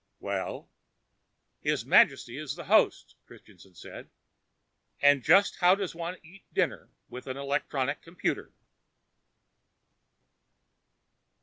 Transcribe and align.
"Well?" 0.19 0.67
"His 1.59 1.85
Majesty 1.85 2.35
is 2.35 2.55
the 2.55 2.63
host," 2.63 3.15
Christianson 3.27 3.75
said. 3.75 4.09
"And 4.99 5.21
just 5.23 5.57
how 5.57 5.75
does 5.75 5.93
one 5.93 6.17
eat 6.23 6.41
dinner 6.51 6.89
with 7.07 7.27
an 7.27 7.37
electronic 7.37 8.01
computer?" 8.01 8.51